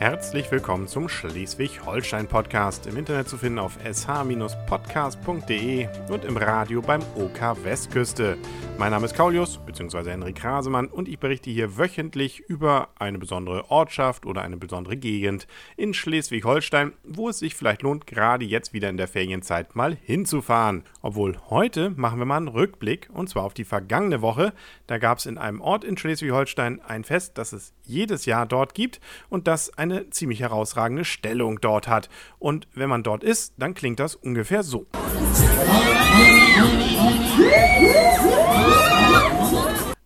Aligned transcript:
Herzlich 0.00 0.48
willkommen 0.52 0.86
zum 0.86 1.08
Schleswig-Holstein-Podcast. 1.08 2.86
Im 2.86 2.96
Internet 2.96 3.28
zu 3.28 3.36
finden 3.36 3.58
auf 3.58 3.76
sh-podcast.de 3.82 5.88
und 6.08 6.24
im 6.24 6.36
Radio 6.36 6.80
beim 6.80 7.02
OK 7.16 7.64
Westküste. 7.64 8.38
Mein 8.78 8.92
Name 8.92 9.06
ist 9.06 9.16
Kaulius 9.16 9.58
bzw. 9.58 10.08
Henrik 10.08 10.44
Rasemann 10.44 10.86
und 10.86 11.08
ich 11.08 11.18
berichte 11.18 11.50
hier 11.50 11.78
wöchentlich 11.78 12.38
über 12.38 12.90
eine 13.00 13.18
besondere 13.18 13.72
Ortschaft 13.72 14.24
oder 14.24 14.42
eine 14.42 14.56
besondere 14.56 14.96
Gegend 14.96 15.48
in 15.76 15.92
Schleswig-Holstein, 15.92 16.92
wo 17.02 17.28
es 17.28 17.40
sich 17.40 17.56
vielleicht 17.56 17.82
lohnt, 17.82 18.06
gerade 18.06 18.44
jetzt 18.44 18.72
wieder 18.72 18.90
in 18.90 18.98
der 18.98 19.08
Ferienzeit 19.08 19.74
mal 19.74 19.96
hinzufahren. 20.04 20.84
Obwohl 21.02 21.38
heute 21.50 21.90
machen 21.90 22.20
wir 22.20 22.24
mal 22.24 22.36
einen 22.36 22.46
Rückblick 22.46 23.08
und 23.12 23.28
zwar 23.28 23.42
auf 23.42 23.54
die 23.54 23.64
vergangene 23.64 24.22
Woche. 24.22 24.52
Da 24.86 24.98
gab 24.98 25.18
es 25.18 25.26
in 25.26 25.38
einem 25.38 25.60
Ort 25.60 25.82
in 25.82 25.96
Schleswig-Holstein 25.96 26.80
ein 26.82 27.02
Fest, 27.02 27.36
das 27.36 27.52
es 27.52 27.72
jedes 27.84 28.26
Jahr 28.26 28.46
dort 28.46 28.74
gibt 28.74 29.00
und 29.28 29.48
das 29.48 29.76
ein 29.76 29.87
eine 29.90 30.10
ziemlich 30.10 30.40
herausragende 30.40 31.04
Stellung 31.04 31.60
dort 31.60 31.88
hat. 31.88 32.08
Und 32.38 32.68
wenn 32.74 32.88
man 32.88 33.02
dort 33.02 33.24
ist, 33.24 33.54
dann 33.58 33.74
klingt 33.74 34.00
das 34.00 34.14
ungefähr 34.14 34.62
so. 34.62 34.86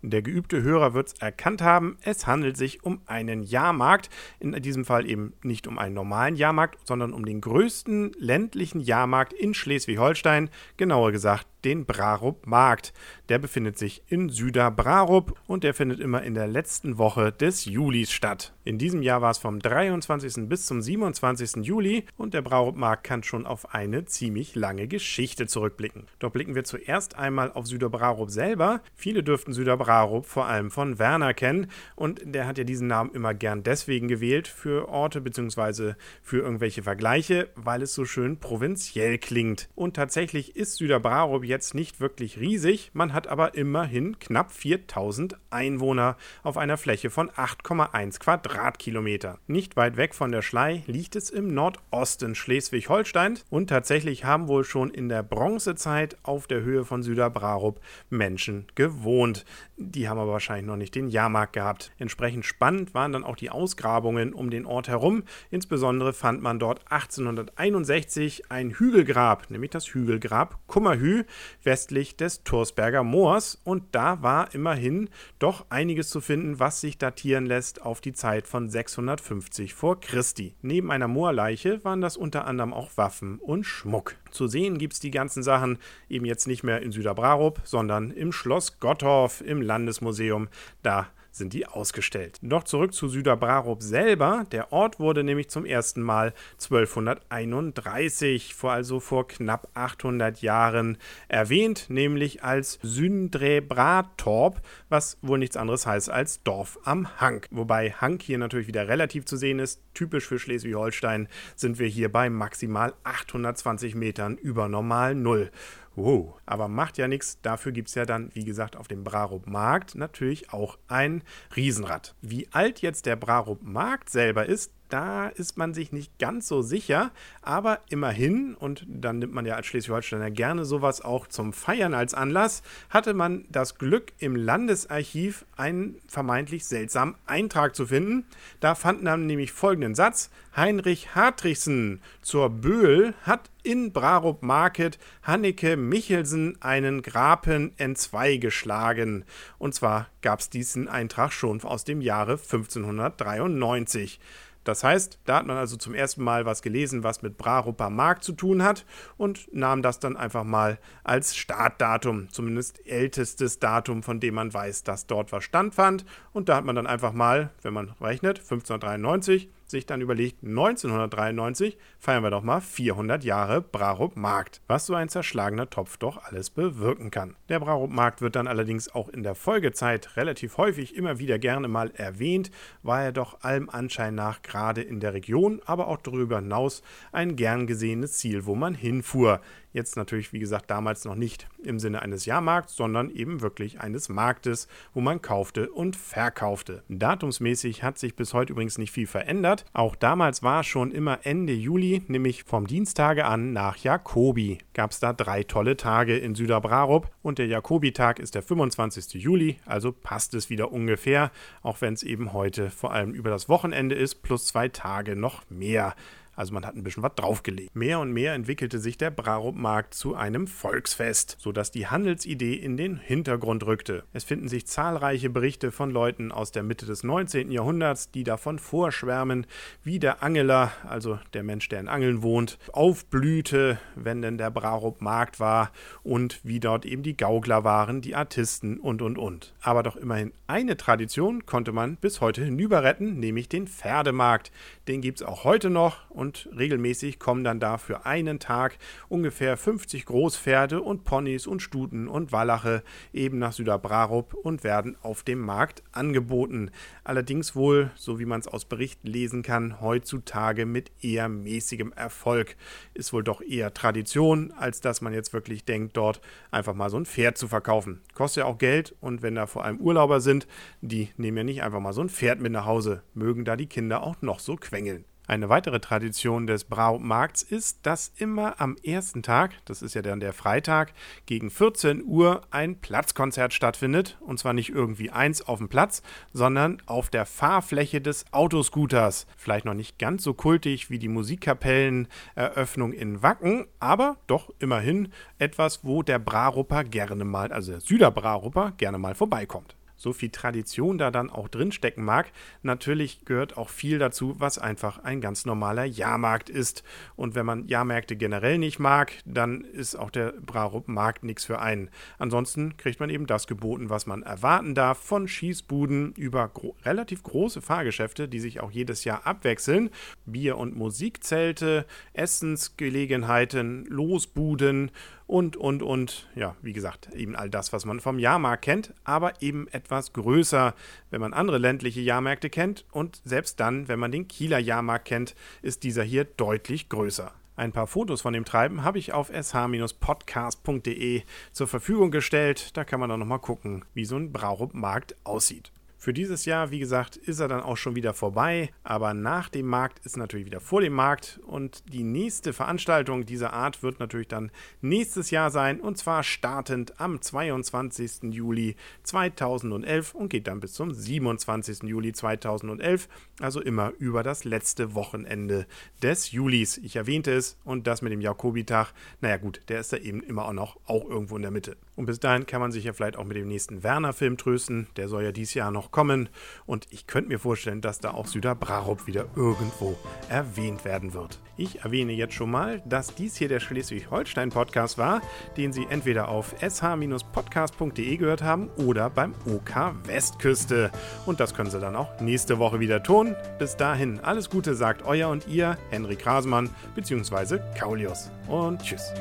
Der 0.05 0.21
geübte 0.21 0.63
Hörer 0.63 0.95
wird 0.95 1.09
es 1.09 1.15
erkannt 1.15 1.63
haben, 1.63 1.97
es 2.03 2.27
handelt 2.27 2.57
sich 2.57 2.85
um 2.85 3.01
einen 3.07 3.43
Jahrmarkt. 3.45 4.11
In 4.41 4.53
diesem 4.61 4.85
Fall 4.85 5.09
eben 5.09 5.33
nicht 5.43 5.67
um 5.67 5.79
einen 5.79 5.95
normalen 5.95 6.37
Jahrmarkt, 6.37 6.87
sondern 6.87 7.13
um 7.15 7.25
den 7.25 7.41
größten 7.41 8.13
ländlichen 8.19 8.81
Jahrmarkt 8.81 9.33
in 9.33 9.55
Schleswig-Holstein, 9.55 10.51
genauer 10.77 11.13
gesagt 11.13 11.47
den 11.65 11.87
Brarup 11.87 12.47
Markt. 12.47 12.93
Der 13.29 13.39
befindet 13.39 13.79
sich 13.79 14.03
in 14.09 14.29
Süderbrarup 14.29 15.39
und 15.47 15.65
der 15.65 15.75
findet 15.75 16.01
immer 16.01 16.23
in 16.23 16.35
der 16.35 16.47
letzten 16.47 16.99
Woche 16.99 17.33
des 17.33 17.65
Julis 17.65 18.11
statt. 18.13 18.53
In 18.65 18.79
diesem 18.79 19.03
Jahr 19.03 19.23
war 19.23 19.31
es 19.31 19.39
vom 19.39 19.59
23. 19.59 20.49
bis 20.49 20.67
zum 20.67 20.81
27. 20.81 21.65
Juli 21.65 22.05
und 22.17 22.35
der 22.35 22.43
Brarup 22.43 22.77
Markt 22.77 23.05
kann 23.05 23.23
schon 23.23 23.47
auf 23.47 23.75
eine 23.75 24.05
ziemlich 24.05 24.55
lange 24.55 24.87
Geschichte 24.87 25.47
zurückblicken. 25.47 26.07
Doch 26.19 26.31
blicken 26.31 26.55
wir 26.55 26.65
zuerst 26.65 27.17
einmal 27.17 27.51
auf 27.53 27.67
Süderbrarup 27.67 28.31
selber. 28.31 28.81
Viele 28.95 29.23
dürften 29.23 29.53
Süderbrarup 29.53 30.27
vor 30.27 30.47
allem 30.47 30.71
von 30.71 30.99
Werner 30.99 31.35
kennen 31.35 31.69
und 31.97 32.21
der 32.25 32.47
hat 32.47 32.59
ja 32.59 32.65
diesen 32.65 32.87
Namen 32.87 33.11
immer 33.15 33.35
gern 33.35 33.63
deswegen 33.63 34.09
gewählt 34.09 34.47
für 34.47 34.89
Orte 34.89 35.21
bzw. 35.21 35.95
für 36.23 36.39
irgendwelche 36.39 36.83
Vergleiche, 36.83 37.49
weil 37.55 37.83
es 37.83 37.95
so 37.95 38.05
schön 38.05 38.39
provinziell 38.39 39.19
klingt. 39.19 39.69
Und 39.75 39.97
tatsächlich 39.97 40.57
ist 40.57 40.77
Süderbrarup 40.77 41.45
jetzt 41.53 41.75
nicht 41.75 42.01
wirklich 42.01 42.41
riesig, 42.41 42.91
man 42.95 43.13
hat 43.13 43.27
aber 43.27 43.55
immerhin 43.55 44.19
knapp 44.19 44.51
4000 44.51 45.37
Einwohner 45.51 46.17
auf 46.43 46.57
einer 46.57 46.79
Fläche 46.79 47.11
von 47.11 47.31
8,1 47.31 48.19
Quadratkilometer. 48.19 49.39
Nicht 49.47 49.77
weit 49.77 49.99
weg 49.99 50.15
von 50.15 50.33
der 50.33 50.41
Schlei 50.41 50.83
liegt 50.87 51.15
es 51.15 51.29
im 51.29 51.53
Nordosten 51.53 52.35
Schleswig-Holstein 52.35 53.39
und 53.51 53.69
tatsächlich 53.69 54.25
haben 54.25 54.49
wohl 54.49 54.65
schon 54.65 54.91
in 54.91 55.11
der 55.11 55.23
Bronzezeit 55.23 56.17
auf 56.23 56.47
der 56.47 56.63
Höhe 56.63 56.87
von 56.87 57.03
Süderbrarup 57.03 57.81
Menschen 58.09 58.67
gewohnt. 58.75 59.45
Die 59.77 60.09
haben 60.09 60.19
aber 60.19 60.33
wahrscheinlich 60.33 60.67
noch 60.67 60.77
nicht 60.77 60.95
den 60.95 61.09
Jahrmarkt 61.09 61.53
gehabt. 61.53 61.93
Entsprechend 61.99 62.47
spannend 62.47 62.95
waren 62.95 63.13
dann 63.13 63.25
auch 63.25 63.37
die 63.37 63.51
Ausgrabungen 63.51 64.33
um 64.33 64.49
den 64.49 64.65
Ort 64.65 64.89
herum. 64.89 65.25
Insbesondere 65.51 66.15
fand 66.15 66.41
man 66.41 66.59
dort 66.59 66.81
1861 66.91 68.51
ein 68.51 68.71
Hügelgrab, 68.71 69.51
nämlich 69.51 69.71
das 69.71 69.93
Hügelgrab 69.93 70.59
Kummerhü, 70.67 71.25
westlich 71.63 72.17
des 72.17 72.45
Torsberger 72.45 73.03
Moors 73.05 73.61
und 73.65 73.85
da 73.93 74.23
war 74.23 74.55
immerhin 74.55 75.09
doch 75.39 75.67
einiges 75.71 76.11
zu 76.11 76.21
finden, 76.21 76.59
was 76.59 76.81
sich 76.81 76.99
datieren 76.99 77.47
lässt 77.47 77.83
auf 77.83 78.01
die 78.01 78.13
Zeit 78.13 78.47
von 78.47 78.69
650 78.69 79.75
vor 79.75 80.01
Christi. 80.01 80.55
Neben 80.63 80.91
einer 80.91 81.09
Moorleiche 81.09 81.85
waren 81.85 82.01
das 82.01 82.17
unter 82.17 82.47
anderem 82.47 82.73
auch 82.73 82.91
Waffen 82.97 83.39
und 83.39 83.65
Schmuck. 83.65 84.17
Zu 84.31 84.47
sehen 84.49 84.79
gibt 84.79 84.95
es 84.95 85.01
die 85.01 85.11
ganzen 85.11 85.43
Sachen 85.43 85.79
eben 86.09 86.25
jetzt 86.25 86.47
nicht 86.47 86.63
mehr 86.63 86.83
in 86.83 86.93
Süderbrarup, 86.93 87.61
sondern 87.65 88.11
im 88.11 88.33
Schloss 88.33 88.81
Gottorf 88.81 89.41
im 89.41 89.61
Landesmuseum. 89.61 90.49
Da 90.83 91.09
sind 91.33 91.53
die 91.53 91.67
ausgestellt. 91.67 92.39
Doch 92.43 92.65
zurück 92.65 92.95
zu 92.95 93.09
Süderbrarup 93.09 93.83
selber. 93.83 94.45
Der 94.53 94.73
Ort 94.73 95.01
wurde 95.01 95.25
nämlich 95.25 95.49
zum 95.49 95.65
ersten 95.65 96.03
Mal 96.03 96.35
1231, 96.63 98.55
vor 98.55 98.73
also 98.73 99.01
vor 99.01 99.27
knapp 99.27 99.69
800 99.75 100.43
Jahren, 100.43 100.99
erwähnt, 101.29 101.87
nämlich 101.89 102.45
als 102.45 102.79
Sündrebratorp, 102.83 104.61
was 104.89 105.19
wohl 105.23 105.39
nichts 105.39 105.57
anderes 105.57 105.87
heißt 105.87 106.11
als 106.11 106.43
Dorf 106.43 106.79
am 106.85 107.21
Hang. 107.21 107.47
Wobei 107.51 107.91
Hang 107.93 108.21
hier 108.21 108.39
natürlich 108.39 108.69
wieder 108.69 108.87
relativ 108.89 109.25
zu 109.25 109.37
sehen 109.37 109.59
ist. 109.59 109.81
Typisch 109.95 110.27
für 110.27 110.39
Schleswig-Holstein 110.39 111.29
sind 111.55 111.79
wir 111.79 111.87
hier 111.87 112.11
bei 112.11 112.31
maximal 112.31 112.95
820 113.05 113.95
Metern 113.95 114.37
über 114.37 114.69
normal 114.69 115.15
Null. 115.15 115.51
Wow, 115.95 116.41
aber 116.47 116.69
macht 116.69 116.97
ja 116.97 117.07
nichts. 117.07 117.39
Dafür 117.43 117.73
gibt 117.73 117.89
es 117.89 117.95
ja 117.95 118.07
dann, 118.07 118.31
wie 118.33 118.47
gesagt, 118.47 118.77
auf 118.77 118.89
dem 118.89 119.05
Brarup 119.05 119.47
Markt 119.47 119.95
natürlich 119.95 120.51
auch 120.51 120.79
ein 120.89 121.23
Riesenrad. 121.55 122.15
Wie 122.23 122.49
alt 122.53 122.81
jetzt 122.81 123.05
der 123.05 123.17
Brarup 123.17 123.63
Markt 123.63 124.09
selber 124.09 124.47
ist, 124.47 124.73
da 124.93 125.29
ist 125.29 125.57
man 125.57 125.73
sich 125.73 125.91
nicht 125.91 126.19
ganz 126.19 126.47
so 126.47 126.61
sicher, 126.61 127.13
aber 127.41 127.81
immerhin, 127.89 128.55
und 128.55 128.85
dann 128.87 129.19
nimmt 129.19 129.33
man 129.33 129.47
ja 129.47 129.55
als 129.55 129.67
Schleswig-Holsteiner 129.67 130.31
gerne 130.31 130.67
sowas 130.67 131.01
auch 131.01 131.27
zum 131.27 131.55
Feiern 131.55 131.95
als 131.95 132.13
Anlass, 132.13 132.63
hatte 132.91 133.15
man 133.15 133.47
das 133.49 133.79
Glück, 133.79 134.13
im 134.19 134.37
Landesarchiv 134.37 135.47
einen 135.57 135.97
vermeintlich 136.07 136.67
seltsamen 136.67 137.15
Eintrag 137.27 137.75
zu 137.75 137.87
finden. 137.87 138.27
Da 138.61 138.75
fand 138.75 139.03
man 139.03 139.27
nämlich 139.27 139.53
folgenden 139.53 139.95
Satz: 139.95 140.31
Heinrich 140.55 141.15
Hartrichsen 141.15 142.03
zur 142.21 142.51
Böhl 142.51 143.15
hat 143.23 143.51
in 143.63 143.93
Brarup 143.93 144.43
Market 144.43 144.99
Hanneke 145.23 145.77
Michelsen 145.77 146.61
einen 146.61 147.01
Grapen 147.01 147.73
entzwei 147.79 148.37
geschlagen. 148.37 149.25
Und 149.59 149.75
zwar 149.75 150.09
gab 150.21 150.41
es 150.41 150.51
diesen 150.51 150.89
Eintrag 150.89 151.33
schon 151.33 151.63
aus 151.63 151.85
dem 151.85 152.01
Jahre 152.01 152.33
1593. 152.33 154.21
Das 154.65 154.85
heißt, 154.85 155.19
da 155.25 155.37
hat 155.37 155.47
man 155.47 155.57
also 155.57 155.77
zum 155.77 155.95
ersten 155.95 156.23
Mal 156.23 156.47
was 156.47 156.63
gelesen, 156.63 157.03
was 157.03 157.23
mit 157.23 157.37
Braruper 157.37 157.91
Markt 157.91 158.25
zu 158.25 158.33
tun 158.33 158.63
hat 158.63 158.85
und 159.17 159.53
nahm 159.53 159.83
das 159.83 159.99
dann 159.99 160.17
einfach 160.17 160.45
mal 160.45 160.79
als 161.05 161.37
Startdatum, 161.37 162.29
zumindest 162.31 162.87
ältestes 162.87 163.59
Datum, 163.59 164.03
von 164.03 164.21
dem 164.21 164.35
man 164.35 164.53
weiß, 164.53 164.85
dass 164.85 165.07
dort 165.07 165.33
was 165.33 165.45
standfand. 165.45 166.05
Und 166.33 166.49
da 166.49 166.57
hat 166.57 166.65
man 166.65 166.77
dann 166.77 166.87
einfach 166.87 167.13
mal, 167.13 167.51
wenn 167.63 167.75
man 167.75 167.95
rechnet, 168.01 168.39
1593 168.39 169.51
sich 169.73 169.87
dann 169.87 170.01
überlegt, 170.01 170.45
1993 170.45 171.77
feiern 171.99 172.23
wir 172.23 172.31
doch 172.31 172.45
mal 172.45 172.61
400 172.61 173.25
Jahre 173.25 173.61
Brarup 173.61 174.17
Markt, 174.17 174.61
was 174.69 174.87
so 174.87 174.95
ein 174.95 175.09
zerschlagener 175.09 175.69
Topf 175.69 175.97
doch 175.97 176.23
alles 176.23 176.51
bewirken 176.51 177.11
kann. 177.11 177.35
Der 177.49 177.59
Brarup 177.59 177.91
Markt 177.91 178.23
wird 178.23 178.37
dann 178.37 178.47
allerdings 178.47 178.95
auch 178.95 179.09
in 179.09 179.25
der 179.25 179.35
Folgezeit 179.35 180.17
relativ 180.17 180.59
häufig 180.59 180.95
immer 180.95 181.19
wieder 181.19 181.41
gerne 181.41 181.67
mal 181.67 181.91
erwähnt, 181.97 182.53
war 182.85 183.03
er 183.03 183.13
doch 183.13 183.43
allem 183.43 183.69
Anschein 183.69 184.15
nach 184.15 184.43
gerade 184.43 184.83
in 184.83 185.01
der 185.01 185.15
Region, 185.15 185.61
aber 185.67 185.89
auch 185.89 185.99
darüber 185.99 186.37
hinaus 186.37 186.83
ein 187.11 187.35
gern 187.35 187.67
gesehenes 187.67 188.13
Ziel, 188.13 188.47
wo 188.47 188.55
man 188.55 188.75
hinfuhr. 188.75 189.41
Jetzt 189.73 189.97
natürlich, 189.97 190.33
wie 190.33 190.39
gesagt, 190.39 190.71
damals 190.71 191.05
noch 191.05 191.15
nicht 191.15 191.49
im 191.63 191.79
Sinne 191.79 192.03
eines 192.03 192.27
Jahrmarkts, 192.27 192.77
sondern 192.77 193.09
eben 193.11 193.41
wirklich 193.41 193.81
eines 193.81 194.09
Marktes, 194.09 194.69
wo 194.93 195.01
man 195.01 195.23
kaufte 195.23 195.71
und 195.71 195.97
verkaufte. 195.97 196.83
Datumsmäßig 196.89 197.83
hat 197.83 197.99
sich 197.99 198.15
bis 198.15 198.35
heute 198.35 198.53
übrigens 198.53 198.77
nicht 198.77 198.93
viel 198.93 199.07
verändert. 199.07 199.65
Auch 199.73 199.97
damals 199.97 200.43
war 200.43 200.63
schon 200.63 200.91
immer 200.91 201.21
Ende 201.25 201.55
Juli, 201.55 202.03
nämlich 202.09 202.45
vom 202.45 202.67
Dienstage 202.67 203.25
an 203.25 203.53
nach 203.53 203.79
Jakobi. 203.79 204.59
Gab 204.75 204.91
es 204.91 205.01
da 205.01 205.13
drei 205.13 205.43
tolle 205.43 205.77
Tage 205.77 206.19
in 206.19 206.35
Süderbrarup 206.35 207.11
und 207.23 207.39
der 207.39 207.47
Jakobitag 207.47 208.19
ist 208.19 208.35
der 208.35 208.43
25. 208.43 209.15
Juli, 209.15 209.59
also 209.65 209.93
passt 209.93 210.35
es 210.35 210.51
wieder 210.51 210.71
ungefähr, 210.71 211.31
auch 211.63 211.81
wenn 211.81 211.95
es 211.95 212.03
eben 212.03 212.33
heute 212.35 212.71
vor 212.71 212.93
allem 212.93 213.15
über 213.15 213.31
das 213.31 213.49
Wochenende 213.49 213.95
ist, 213.95 214.23
plus 214.23 214.47
zwei 214.47 214.69
Tage 214.69 215.17
noch 215.17 215.43
mehr. 215.49 215.95
Also 216.35 216.55
man 216.55 216.65
hat 216.65 216.75
ein 216.75 216.83
bisschen 216.83 217.03
was 217.03 217.15
draufgelegt. 217.15 217.77
Mehr 217.77 218.01
und 218.01 218.13
mehr 218.13 218.35
entwickelte 218.35 218.79
sich 218.79 218.97
der 218.97 219.11
Brarup-Markt 219.11 219.95
zu 219.95 220.15
einem 220.15 220.47
Volksfest, 220.47 221.37
sodass 221.39 221.71
die 221.71 221.89
Handelsidee 221.89 222.55
in 222.55 222.77
den 222.77 222.97
Hintergrund 222.97 223.67
rückte. 223.67 224.05
Es 224.13 224.25
finden 224.25 224.49
sich 224.49 224.67
zahlreiche 224.67 225.29
Berichte 225.29 225.71
von 225.73 225.91
Leuten 225.91 226.33
aus 226.33 226.51
der 226.51 226.63
Mitte 226.63 226.87
des 226.87 227.05
19. 227.05 227.51
Jahrhunderts, 227.51 228.11
die 228.11 228.25
davon 228.25 228.59
vorschwärmen, 228.59 229.47
wie 229.85 229.99
der 229.99 230.23
Angeler, 230.23 230.73
also 230.89 231.19
der 231.35 231.43
Mensch, 231.43 231.69
der 231.69 231.81
in 231.81 231.89
Angeln 231.89 232.23
wohnt, 232.23 232.59
aufblühte, 232.73 233.79
wenn 233.95 234.23
denn 234.23 234.39
der 234.39 234.51
Brarup-Markt 234.51 235.39
war 235.39 235.71
und 236.03 236.41
wie 236.45 236.61
dort 236.61 236.87
eben 236.87 237.03
die 237.03 237.17
Gaukler 237.17 237.65
waren, 237.65 238.01
die 238.01 238.15
Artisten 238.15 238.79
und 238.79 239.03
und 239.03 239.19
und. 239.19 239.55
Aber 239.61 239.83
doch 239.83 239.97
immerhin 239.97 240.33
eine 240.47 240.77
Tradition 240.77 241.45
konnte 241.45 241.73
man 241.73 241.97
bis 241.97 242.21
heute 242.21 242.45
hinüber 242.45 242.83
retten, 242.83 243.21
nämlich 243.21 243.49
den 243.49 243.67
Pferdemarkt. 243.67 244.51
Den 244.89 245.01
gibt 245.01 245.21
es 245.21 245.27
auch 245.27 245.45
heute 245.45 245.71
noch 245.71 246.11
regelmäßig 246.57 247.19
kommen 247.19 247.45
dann 247.45 247.61
da 247.61 247.79
für 247.79 248.07
einen 248.07 248.39
Tag 248.39 248.79
ungefähr 249.09 249.57
50 249.57 250.07
Großpferde 250.07 250.81
und 250.81 251.05
Ponys 251.05 251.47
und 251.47 251.61
Stuten 251.61 252.07
und 252.07 252.33
Wallache 252.33 252.83
eben 253.13 253.39
nach 253.39 253.53
Süderbrarup 253.53 254.35
und 254.35 254.65
werden 254.65 254.97
auf 255.03 255.23
dem 255.23 255.41
Markt 255.41 255.83
angeboten. 255.93 256.71
Allerdings 257.05 257.57
wohl, 257.57 257.91
so 257.97 258.19
wie 258.19 258.25
man 258.25 258.41
es 258.41 258.47
aus 258.47 258.65
Berichten 258.65 259.09
lesen 259.09 259.43
kann, 259.43 259.81
heutzutage 259.81 260.65
mit 260.65 260.93
eher 261.01 261.29
mäßigem 261.29 261.93
Erfolg. 261.93 262.57
Ist 262.95 263.13
wohl 263.13 263.25
doch 263.25 263.41
eher 263.41 263.75
Tradition, 263.75 264.53
als 264.53 264.81
dass 264.81 265.01
man 265.01 265.13
jetzt 265.13 265.33
wirklich 265.33 265.65
denkt, 265.65 265.97
dort 265.97 266.21
einfach 266.51 266.75
mal 266.75 266.91
so 266.91 266.97
ein 266.97 267.07
Pferd 267.07 267.37
zu 267.37 267.49
verkaufen. 267.49 268.01
Kostet 268.15 268.43
ja 268.43 268.49
auch 268.49 268.59
Geld 268.59 268.95
und 269.01 269.23
wenn 269.23 269.35
da 269.35 269.47
vor 269.47 269.65
allem 269.65 269.81
Urlauber 269.81 270.21
sind, 270.21 270.47
die 270.81 271.09
nehmen 271.17 271.39
ja 271.39 271.45
nicht 271.45 271.63
einfach 271.63 271.81
mal 271.81 271.93
so 271.93 272.01
ein 272.01 272.09
Pferd 272.09 272.41
mit 272.41 272.53
nach 272.53 272.67
Hause, 272.67 273.03
mögen 273.15 273.45
da 273.45 273.57
die 273.57 273.67
Kinder 273.67 274.03
auch 274.03 274.23
noch 274.23 274.39
so 274.39 274.57
quengeln. 274.57 275.05
Eine 275.29 275.49
weitere 275.49 275.79
Tradition 275.79 276.49
des 276.49 276.65
Braumarkts 276.65 277.43
ist, 277.43 277.79
dass 277.87 278.13
immer 278.17 278.61
am 278.61 278.77
ersten 278.83 279.23
Tag, 279.23 279.53
das 279.67 279.81
ist 279.81 279.95
ja 279.95 280.03
dann 280.03 280.19
der 280.19 280.33
Freitag, 280.33 280.93
gegen 281.27 281.49
14 281.49 282.03
Uhr 282.05 282.43
ein 282.51 282.81
Platzkonzert 282.81 283.55
stattfindet. 283.55 284.19
Und 284.21 284.41
zwar 284.41 284.53
nicht 284.53 284.71
irgendwie 284.71 285.11
eins 285.11 285.41
auf 285.41 285.59
dem 285.59 285.69
Platz, 285.69 286.03
sondern 286.33 286.83
auf 286.87 287.09
der 287.09 287.25
Fahrfläche 287.25 288.01
des 288.01 288.25
Autoscooters. 288.33 289.29
Vielleicht 289.37 289.65
noch 289.65 289.75
nicht 289.75 289.97
ganz 289.99 290.25
so 290.25 290.35
kultig 290.35 290.91
wie 290.91 290.99
die 290.99 291.09
Musikkapelleneröffnung 291.09 292.93
in 292.93 293.23
Wacken, 293.23 293.67
aber 293.79 294.17
doch 294.27 294.51
immerhin 294.59 295.13
etwas, 295.39 295.85
wo 295.85 296.03
der 296.03 296.19
Brarupper 296.19 296.83
gerne 296.83 297.25
mal, 297.25 297.53
also 297.53 297.71
der 297.71 297.81
Süderbrarupper 297.81 298.73
gerne 298.77 298.99
mal 298.99 299.15
vorbeikommt 299.15 299.77
so 300.03 300.13
viel 300.13 300.31
Tradition 300.31 300.99
da 300.99 301.11
dann 301.11 301.31
auch 301.31 301.49
drinstecken 301.49 302.05
mag, 302.05 302.33
natürlich 302.63 303.25
gehört 303.25 303.57
auch 303.57 303.69
viel 303.69 303.99
dazu, 303.99 304.35
was 304.39 304.59
einfach 304.59 304.99
ein 305.05 305.21
ganz 305.21 305.47
normaler 305.47 305.85
Jahrmarkt 305.85 306.51
ist. 306.51 306.83
Und 307.15 307.35
wenn 307.37 307.47
man 307.47 307.69
Jahrmärkte 307.69 308.17
generell 308.17 308.59
nicht 308.59 308.81
mag, 308.81 309.13
dann 309.25 309.63
ist 309.63 309.95
auch 309.95 310.11
der 310.11 310.33
Brarup-Markt 310.45 311.23
nichts 311.23 311.45
für 311.45 311.61
einen. 311.61 311.89
Ansonsten 312.19 312.77
kriegt 312.77 312.99
man 312.99 313.11
eben 313.11 313.27
das 313.27 313.47
geboten, 313.47 313.91
was 313.91 314.07
man 314.07 314.23
erwarten 314.23 314.75
darf, 314.75 314.99
von 314.99 315.29
Schießbuden 315.29 316.15
über 316.15 316.49
gro 316.49 316.75
relativ 316.85 317.23
große 317.23 317.61
Fahrgeschäfte, 317.61 318.29
die 318.29 318.41
sich 318.41 318.61
auch 318.61 318.73
jedes 318.73 319.05
Jahr 319.05 319.27
abwechseln, 319.27 319.91
Bier- 320.27 320.59
und 320.59 320.75
Musikzelte, 320.77 321.87
Essensgelegenheiten, 322.13 323.87
Losbuden 323.87 324.91
und, 325.33 325.57
und, 325.57 325.83
und, 325.83 326.29
ja, 326.35 326.57
wie 326.61 326.75
gesagt, 326.75 327.09
eben 327.15 327.35
all 327.35 327.49
das, 327.49 327.73
was 327.73 327.87
man 327.87 328.01
vom 328.01 328.19
Jahrmarkt 328.19 328.65
kennt, 328.65 328.93
aber 329.03 329.41
eben 329.41 329.67
etwas 329.69 330.13
größer, 330.13 330.75
wenn 331.09 331.23
man 331.23 331.33
andere 331.33 331.57
ländliche 331.57 332.03
Jahrmärkte 332.03 332.51
kennt 332.51 332.85
und 332.93 333.23
selbst 333.25 333.59
dann, 333.59 333.89
wenn 333.89 333.99
man 333.99 334.13
den 334.13 334.29
Kieler 334.29 334.59
Jahrmarkt 334.59 335.07
kennt, 335.07 335.35
ist 335.63 335.85
dieser 335.85 336.03
hier 336.03 336.25
deutlich 336.25 336.91
größer. 336.91 337.33
Ein 337.57 337.73
paar 337.73 337.87
Fotos 337.87 338.21
von 338.21 338.35
dem 338.35 338.45
Treiben 338.45 338.85
habe 338.85 338.99
ich 338.99 339.15
auf 339.15 339.31
sh-podcast.de 339.31 341.23
zur 341.53 341.67
Verfügung 341.67 342.11
gestellt. 342.11 342.77
Da 342.77 342.85
kann 342.85 343.01
man 343.01 343.09
dann 343.09 343.21
nochmal 343.21 343.39
gucken, 343.39 343.87
wie 343.95 344.05
so 344.05 344.17
ein 344.17 344.33
Braurup-Markt 344.33 345.17
aussieht. 345.25 345.73
Für 346.03 346.13
dieses 346.13 346.47
Jahr, 346.47 346.73
wie 346.73 346.81
gesagt, 346.81 347.17
ist 347.17 347.39
er 347.39 347.47
dann 347.47 347.61
auch 347.61 347.77
schon 347.77 347.95
wieder 347.95 348.13
vorbei, 348.13 348.71
aber 348.83 349.15
nach 349.15 349.49
dem 349.49 349.67
Markt 349.67 350.05
ist 350.05 350.17
natürlich 350.17 350.47
wieder 350.47 350.59
vor 350.59 350.81
dem 350.81 350.95
Markt 350.95 351.39
und 351.47 351.85
die 351.93 352.03
nächste 352.03 352.53
Veranstaltung 352.53 353.25
dieser 353.25 353.53
Art 353.53 353.85
wird 353.85 354.01
natürlich 354.01 354.27
dann 354.27 354.51
nächstes 354.81 355.31
Jahr 355.31 355.53
sein 355.53 355.81
und 355.81 355.97
zwar 355.99 356.25
startend 356.25 357.01
am 357.01 357.23
22. 357.23 358.35
Juli 358.35 358.75
2011 359.05 360.13
und 360.17 360.29
geht 360.29 360.49
dann 360.49 360.59
bis 360.59 360.73
zum 360.73 360.93
27. 360.93 361.85
Juli 361.85 362.13
2011, 362.13 363.09
also 363.39 363.61
immer 363.61 363.93
über 364.01 364.25
das 364.25 364.43
letzte 364.43 364.97
Wochenende 364.97 365.69
des 366.03 366.33
Julis. 366.33 366.79
Ich 366.79 366.97
erwähnte 366.97 367.33
es 367.33 367.57
und 367.63 367.87
das 367.87 368.03
mit 368.03 368.11
dem 368.11 368.21
Jakobitag, 368.21 368.93
naja 369.21 369.37
gut, 369.37 369.61
der 369.69 369.79
ist 369.79 369.93
da 369.93 369.99
eben 369.99 370.21
immer 370.25 370.47
auch 370.47 370.53
noch 370.53 370.81
auch 370.85 371.09
irgendwo 371.09 371.37
in 371.37 371.43
der 371.43 371.53
Mitte. 371.53 371.77
Und 371.95 372.07
bis 372.07 372.21
dahin 372.21 372.47
kann 372.47 372.61
man 372.61 372.73
sich 372.73 372.85
ja 372.85 372.93
vielleicht 372.93 373.17
auch 373.17 373.25
mit 373.25 373.37
dem 373.37 373.49
nächsten 373.49 373.83
Werner-Film 373.83 374.39
trösten, 374.39 374.87
der 374.97 375.09
soll 375.09 375.25
ja 375.25 375.33
dieses 375.33 375.55
Jahr 375.55 375.71
noch 375.71 375.91
kommen. 375.91 376.29
Und 376.65 376.87
ich 376.91 377.07
könnte 377.07 377.29
mir 377.29 377.39
vorstellen, 377.39 377.81
dass 377.81 377.99
da 377.99 378.13
auch 378.13 378.27
Süder 378.27 378.55
Brarup 378.55 379.07
wieder 379.07 379.27
irgendwo 379.37 379.99
erwähnt 380.29 380.85
werden 380.85 381.13
wird. 381.13 381.39
Ich 381.57 381.81
erwähne 381.81 382.13
jetzt 382.13 382.35
schon 382.35 382.51
mal, 382.51 382.83
dass 382.87 383.15
dies 383.15 383.37
hier 383.37 383.49
der 383.49 383.61
Schleswig-Holstein-Podcast 383.61 384.97
war, 384.97 385.21
den 385.57 385.73
Sie 385.73 385.87
entweder 385.89 386.29
auf 386.29 386.55
sh-podcast.de 386.61 388.17
gehört 388.17 388.43
haben 388.43 388.71
oder 388.77 389.11
beim 389.11 389.35
OK 389.47 389.95
Westküste. 390.05 390.91
Und 391.27 391.41
das 391.41 391.55
können 391.55 391.71
Sie 391.71 391.79
dann 391.79 391.95
auch 391.95 392.21
nächste 392.21 392.59
Woche 392.59 392.81
wieder 392.81 393.03
tun. 393.03 393.37
Bis 393.59 393.77
dahin, 393.77 394.19
alles 394.21 394.49
Gute 394.49 394.75
sagt 394.75 395.05
euer 395.05 395.29
und 395.29 395.47
ihr, 395.47 395.77
Henrik 395.91 396.27
Rasemann 396.27 396.71
bzw. 396.95 397.59
Kaulius. 397.79 398.31
Und 398.49 398.83
tschüss. 398.83 399.13